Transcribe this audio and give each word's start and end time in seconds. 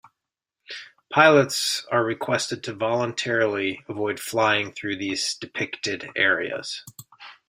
Pilots 1.11 1.85
are 1.91 2.03
requested 2.03 2.63
to 2.63 2.73
voluntarily 2.73 3.83
avoid 3.87 4.19
flying 4.19 4.71
through 4.71 4.95
these 4.97 5.35
depicted 5.35 6.09
areas. 6.15 6.83